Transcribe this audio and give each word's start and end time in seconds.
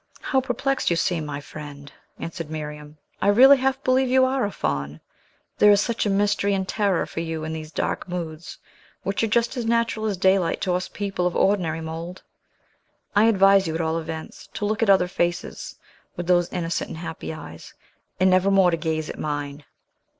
"How 0.21 0.41
perplexed 0.41 0.89
you 0.89 0.95
seem, 0.95 1.27
my 1.27 1.39
friend!" 1.39 1.91
answered 2.17 2.49
Miriam. 2.49 2.97
"I 3.21 3.27
really 3.27 3.57
half 3.57 3.83
believe 3.83 4.07
you 4.09 4.25
are 4.25 4.43
a 4.45 4.51
Faun, 4.51 4.99
there 5.59 5.69
is 5.69 5.79
such 5.79 6.07
a 6.07 6.09
mystery 6.09 6.55
and 6.55 6.67
terror 6.67 7.05
for 7.05 7.19
you 7.19 7.43
in 7.43 7.53
these 7.53 7.71
dark 7.71 8.09
moods, 8.09 8.57
which 9.03 9.21
are 9.23 9.27
just 9.27 9.55
as 9.57 9.65
natural 9.67 10.07
as 10.07 10.17
daylight 10.17 10.59
to 10.61 10.73
us 10.73 10.87
people 10.87 11.27
of 11.27 11.35
ordinary 11.35 11.81
mould. 11.81 12.23
I 13.15 13.25
advise 13.25 13.67
you, 13.67 13.75
at 13.75 13.81
all 13.81 13.99
events, 13.99 14.47
to 14.55 14.65
look 14.65 14.81
at 14.81 14.89
other 14.89 15.07
faces 15.07 15.75
with 16.15 16.25
those 16.25 16.51
innocent 16.51 16.87
and 16.89 16.97
happy 16.97 17.31
eyes, 17.31 17.75
and 18.19 18.31
never 18.31 18.49
more 18.49 18.71
to 18.71 18.77
gaze 18.77 19.07
at 19.07 19.19
mine!" 19.19 19.65